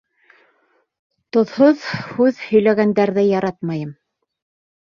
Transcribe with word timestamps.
Тоҙһоҙ 1.37 1.85
һүҙ 2.13 2.41
һөйләгәндәрҙе 2.47 3.27
яратмайым. 3.29 3.93